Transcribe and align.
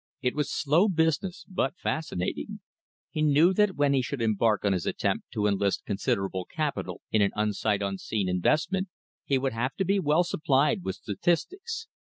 It 0.23 0.33
was 0.33 0.51
slow 0.51 0.87
business, 0.89 1.45
but 1.47 1.77
fascinating. 1.77 2.61
He 3.11 3.21
knew 3.21 3.53
that 3.53 3.75
when 3.75 3.93
he 3.93 4.01
should 4.01 4.19
embark 4.19 4.65
on 4.65 4.73
his 4.73 4.87
attempt 4.87 5.29
to 5.33 5.45
enlist 5.45 5.85
considerable 5.85 6.45
capital 6.45 7.01
in 7.11 7.21
an 7.21 7.29
"unsight 7.35 7.83
unseen" 7.83 8.27
investment, 8.27 8.87
he 9.25 9.37
would 9.37 9.53
have 9.53 9.75
to 9.75 9.85
be 9.85 9.99
well 9.99 10.23
supplied 10.23 10.83
with 10.83 10.95
statistics. 10.95 11.87